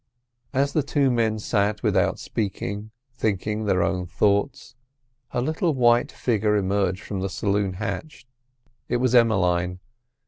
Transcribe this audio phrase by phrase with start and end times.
[0.51, 4.75] As the two men sat without speaking, thinking their own thoughts,
[5.29, 8.25] a little white figure emerged from the saloon hatch.
[8.89, 9.79] It was Emmeline.